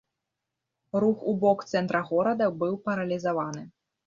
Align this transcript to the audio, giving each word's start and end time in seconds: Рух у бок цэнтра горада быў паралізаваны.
Рух 1.03 1.19
у 1.31 1.33
бок 1.43 1.59
цэнтра 1.73 2.01
горада 2.09 2.49
быў 2.65 2.73
паралізаваны. 2.89 3.63